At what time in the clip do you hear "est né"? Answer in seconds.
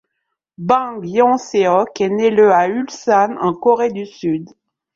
2.01-2.31